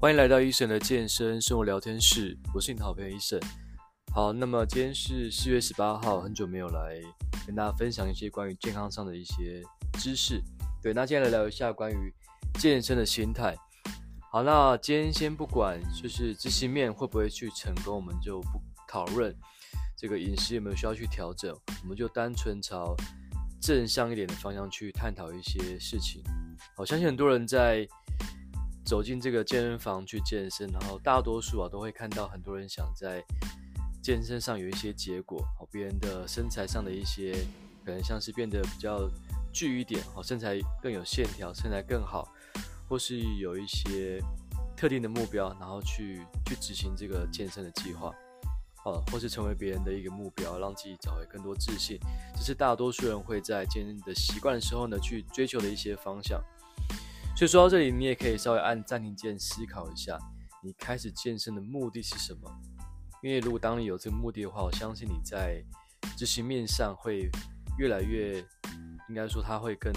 [0.00, 3.42] 欢迎来到 Eason 的健身生活聊天室，我是你的好朋友 Eason。
[4.14, 7.02] 好，那么今天是四月十八号，很久没有来
[7.44, 9.60] 跟大家分享一些关于健康上的一些
[9.94, 10.40] 知识。
[10.80, 12.14] 对，那今天来聊一下关于
[12.60, 13.56] 健身的心态。
[14.30, 19.34] 好，那今天先不管就是执行面会不会去成功，我们就不讨论
[19.96, 22.94] 这个饮食有没有需要去调整，我们就单纯朝
[23.60, 26.22] 正向一点的方向去探讨一些事情。
[26.76, 27.84] 我相信很多人在。
[28.88, 33.22] 走进这个健身房去健身，然后大多数啊都会看到很多人想在
[34.02, 37.34] 健身上有一些结果，好，别人的身材上的一些
[37.84, 39.06] 可能像是变得比较
[39.52, 42.26] 聚一点，好，身材更有线条，身材更好，
[42.88, 44.22] 或是有一些
[44.74, 48.10] 特定的目标，然后去去执行这个健身的计划，
[48.82, 51.98] 好，或是成为别人的一个目标，让自己找回更多自信，
[52.34, 56.42] 这是大多数人会在健身的习惯的时候呢去追求的一些方向。
[57.38, 60.18] 所以说到这里，你也可以稍微按暂停键思考一下，
[60.60, 62.50] 你开始健身的目的是什么？
[63.22, 65.62] 因为如果当你有这个目的的话，我相信你在
[66.16, 67.30] 执行面上会
[67.78, 68.44] 越来越，
[69.08, 69.92] 应该说它会更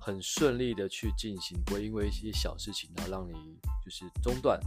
[0.00, 3.32] 很顺利的去进行，不会因为一些小事情然后让你
[3.84, 4.58] 就是中断。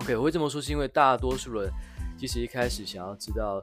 [0.00, 1.72] OK，我会这么说是因为大多数人
[2.18, 3.62] 即使一开始想要知道，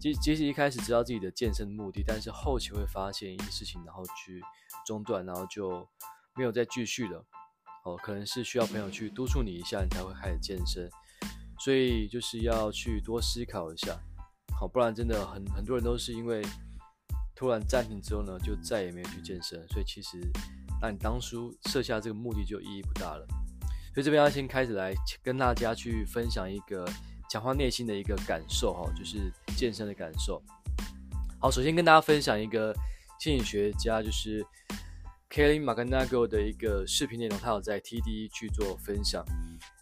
[0.00, 4.40] 即即使一开始知道自己的健身目的，但是后期会发现一些事情，然后去
[4.86, 5.86] 中断，然后就。
[6.38, 7.24] 没有再继续了，
[7.84, 10.88] 哦，可能是需要朋友去督促你一下，你才会开始健身，
[11.58, 13.98] 所以就是要去多思考一下，
[14.56, 16.40] 好，不然真的很很多人都是因为
[17.34, 20.16] 突然暂停之后呢，就再也没有去健身，所以其实
[20.80, 23.26] 那你当初设下这个目的就意义不大了，
[23.92, 26.88] 所以这边要先开始来跟大家去分享一个
[27.28, 30.40] 强化内心的一个感受，哈，就是健身的感受。
[31.40, 32.72] 好，首先跟大家分享一个
[33.18, 34.46] 心理学家，就是。
[35.30, 39.24] Kelly McGonigal 的一个视频内容，他有在 TD 去做分享。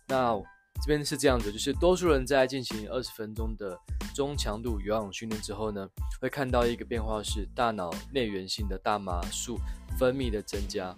[0.09, 0.35] 那
[0.83, 3.79] 这边是这样子，就是多数人在进行二十分钟的
[4.15, 5.89] 中强度有氧训练之后呢，
[6.21, 9.59] 会看到一个变化是大脑内源性的大麻素
[9.99, 10.95] 分泌的增加。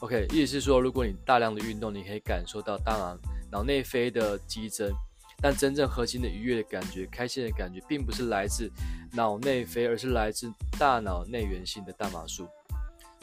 [0.00, 3.16] OK，意思是说，如果你大量的运动，你可以感受到大脑
[3.52, 4.92] 脑内啡的激增，
[5.40, 8.68] 但真正核心的愉悦的感觉、开心的感觉，并不是来自
[9.12, 12.48] 脑内啡，而是来自大脑内源性的大麻素。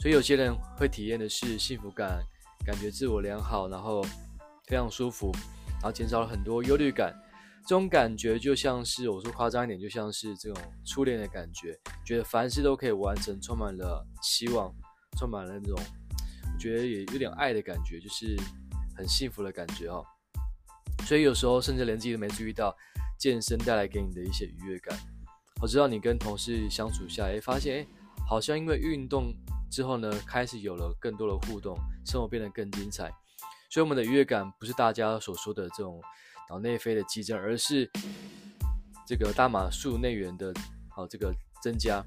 [0.00, 2.24] 所以有些人会体验的是幸福感，
[2.64, 4.02] 感觉自我良好，然后
[4.66, 5.30] 非常舒服，
[5.74, 7.14] 然后减少了很多忧虑感。
[7.66, 14.74] 这种感觉就像是我说夸张一点，就像是这种初恋的感觉，觉得凡事都可以完成，充满了希望，
[15.18, 18.34] 充满了那种我觉得也有点爱的感觉，就是
[18.96, 20.02] 很幸福的感觉哦。
[21.04, 22.74] 所以有时候甚至连自己都没注意到
[23.18, 24.98] 健身带来给你的一些愉悦感。
[25.60, 27.88] 我知道你跟同事相处下来，发现诶，
[28.30, 29.34] 好像因为运动。
[29.72, 33.08] 之后呢，开始有了更多的互动，生活变得更精彩。
[33.70, 36.02] 所以我们的愉悦感不是大家所说的这种
[36.48, 37.88] 脑内啡的激增，而是
[39.06, 40.52] 这个大马素内源的
[40.88, 41.32] 好这个
[41.62, 42.04] 增加。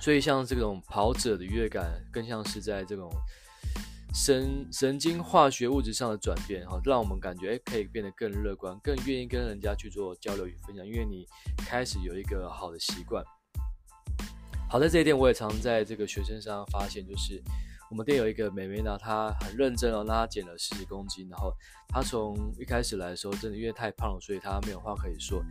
[0.00, 3.10] 所以像这种跑者的愉悦感，更像是在这种
[4.14, 11.26] 神神经化学物质上的转变，好让我们感觉诶可以变得更乐观，更愿意跟人家去做交流与分享，因为你
[11.66, 13.24] 开始有一个好的习惯。
[14.70, 17.42] 好在这一点，我也常在这个学生身上发现，就是
[17.90, 21.50] 我们店有一个美眉呢，她很认真哦，那她减了四十公斤，然后
[21.88, 25.42] 她从一开始来的时候，真的因为太胖了，所以她没有话可以说，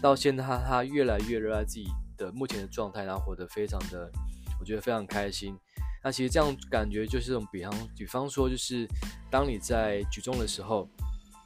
[0.00, 1.84] 到现在她她越来越热爱自己
[2.16, 4.10] 的目前的状态，然后活得非常的，
[4.58, 5.54] 我觉得非常开心。
[6.02, 8.88] 那其实这样感觉就是这种比方，比方说就是
[9.30, 10.88] 当你在举重的时候，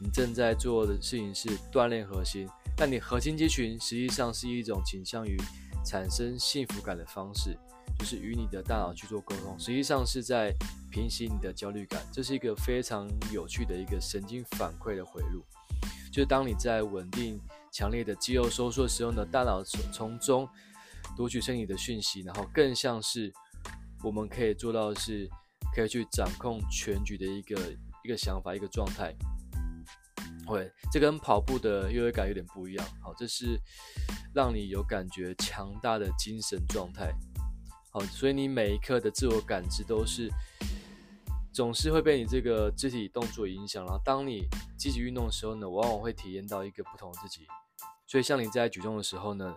[0.00, 5.36] 你正在做的事情是锻炼核心，但你核心肌群实际上是一种倾向于。
[5.88, 7.56] 产生幸福感的方式，
[7.98, 10.54] 就是与你的大脑去做沟通，实际上是在
[10.90, 12.06] 平息你的焦虑感。
[12.12, 15.42] 这是一个非常有趣的一个神经反馈的回路。
[16.12, 17.40] 就是当你在稳定
[17.72, 20.46] 强烈的肌肉收缩的时候呢，大脑从从中
[21.16, 23.32] 读取身体的讯息，然后更像是
[24.04, 25.26] 我们可以做到的是，
[25.74, 27.56] 可以去掌控全局的一个
[28.04, 29.14] 一个想法，一个状态。
[30.48, 32.86] 会，这跟跑步的优越感有点不一样。
[33.02, 33.60] 好，这是
[34.34, 37.12] 让你有感觉强大的精神状态。
[37.92, 40.30] 好，所以你每一刻的自我感知都是
[41.52, 43.84] 总是会被你这个肢体动作影响。
[43.84, 44.48] 然后，当你
[44.78, 47.46] 积极运动的时候呢，往往会体验到一个不同的自己。
[48.06, 49.54] 所以，像你在举重的时候呢，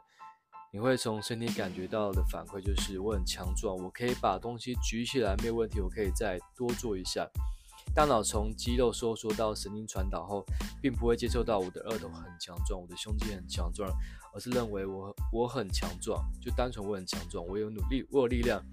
[0.74, 7.30] 你会从身体感觉到的反馈就是我很强壮，我可以把东西举起来没有问题，我可以再多做一下。
[7.94, 10.46] 大脑从肌肉收缩到神经传导后，
[10.82, 13.92] 并不会接受到我的二头很强壮，我的胸肌很强壮，
[14.34, 18.64] 而是认为我我很强壮，就单纯我很强壮，我有努力，我有力量，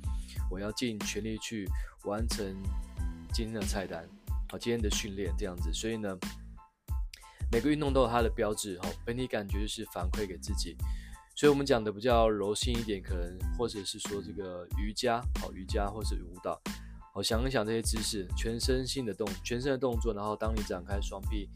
[0.49, 1.69] 我要尽全力去
[2.05, 2.47] 完成
[3.33, 4.09] 今天的菜单。
[4.51, 5.73] 好，今天的训练这样子。
[5.73, 6.17] 所以呢，
[7.51, 10.77] 每个运动都有它的标志，哈，本体感觉就是反馈给自己。
[11.35, 16.61] 所以我们讲的比较柔性一点，可能或者是说这个瑜伽，好，瑜伽或是舞蹈。
[17.19, 21.49] 我，想一想这些姿势，全身性的动，全身的动作，然后当你展开双臂，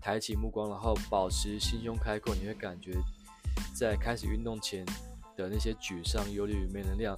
[0.00, 2.92] 抬起目光，然后保持心胸开阔，你会感觉
[3.74, 4.86] 在开始运动前
[5.36, 7.14] 的那些沮丧、忧虑、没能量，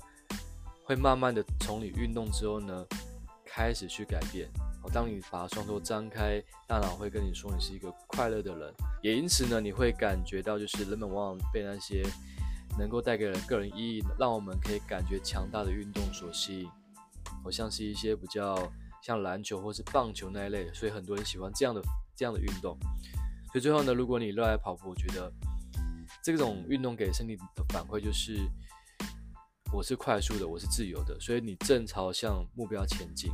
[0.83, 2.85] 会慢慢的从你运动之后呢，
[3.47, 4.51] 开始去改变。
[4.93, 12.03] 当你把双手张开，大脑会跟你说你是一个快乐的人，也因此呢，你会感觉到就是人们往往被那些
[12.77, 16.69] 能够带给人个人意义，让我们可以感觉强大的运动所吸引。
[17.43, 18.56] 好像是一些比较
[19.02, 21.82] 像篮球或是棒球那一类，所以很多人喜欢这样的
[22.17, 22.79] 这样的运动。
[23.52, 25.32] 所以最后呢，如果你热爱跑步，我觉得
[26.23, 28.38] 这种运动给身体的反馈就是
[29.73, 33.32] 我是快速的，我是自由的，所以你正朝向目标前进。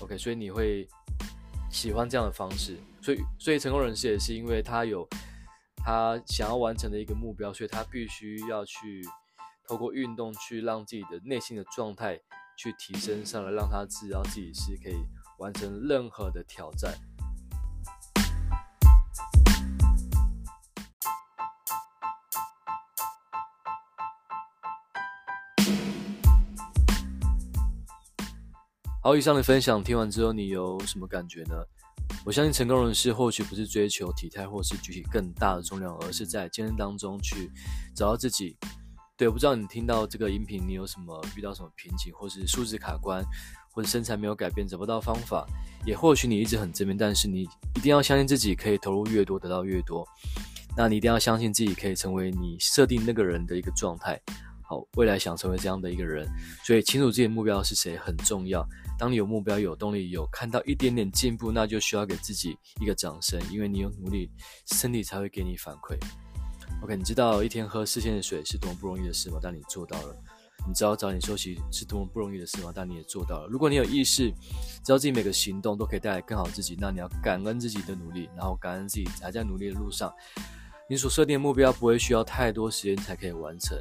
[0.00, 0.86] OK，所以你会
[1.70, 2.78] 喜欢这样的方式。
[3.00, 5.08] 所以，所以成功人士也是因为他有
[5.76, 9.02] 他想要完成的一个目标，所以他必须要去
[9.66, 12.20] 透过运动去让自己的内心的状态。
[12.56, 14.96] 去提升上来，让他知道自己是可以
[15.38, 16.92] 完成任何的挑战。
[29.02, 31.54] 好，以上的分享听完之后，你有什么感觉呢？
[32.24, 37.48] 我相信成功人士或许不是追求体态或是举起更大的重量，而是在健身当中去
[37.94, 38.56] 找到自己。
[39.16, 43.24] 对，我不知道你听到这个音频，你有什么遇到什么瓶颈，或是数字卡关，
[43.72, 45.46] 或者身材没有改变，找不到方法，
[45.86, 47.42] 也或许你一直很正面，但是你
[47.76, 50.06] 一定要相信自己可以投入越多，得到越多。
[50.76, 54.20] 那你一定要相信自己可以成为你设定那个人的一个状态。
[54.68, 56.28] 好，未来想成为这样的一个人，
[56.64, 58.62] 所以清楚自己的目标是谁很重要。
[58.98, 64.28] 当你有目标、有动力、有看到一点点进步，那就需要给自己一个掌声，因为你有努力，
[64.66, 65.96] 身体才会给你反馈。
[66.82, 69.38] OK，你知道一天喝四千的水是多么不容易的事吗？
[69.42, 70.16] 但你做到了。
[70.68, 72.72] 你知道早点休息是多么不容易的事吗？
[72.74, 73.48] 但你也做到了。
[73.48, 74.30] 如果你有意识，
[74.82, 80.12] 知道自己每个行动都可以带来更好自己，那你要感恩自己的努力，然后感恩自己还在努力的路上。
[80.88, 83.78] 你所设定的目标不会需要太多时间才可以完成，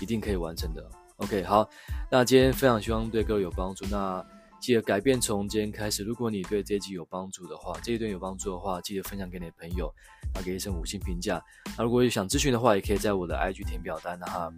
[0.00, 0.88] 一定可以完成的。
[1.16, 1.68] OK，好，
[2.10, 3.84] 那今天非常希望对各位有帮助。
[3.90, 4.24] 那
[4.60, 6.04] 记得改变从今天开始。
[6.04, 9.92] 如果你对这一集有帮助的话，这一段有帮助的话，记得分享给你的朋友，
[10.32, 11.42] 然后给一声五星评价。
[11.76, 14.52] 那如果有想咨询的话，也可以在我的 IG 填表单的哈。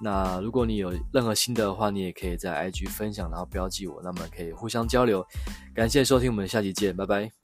[0.00, 5.26] 那如果你有任何心得的话，你也可以在 IG 分享，然后标记我，那么可以互相交流。
[5.74, 7.37] 感谢收听，我们下期见，拜拜。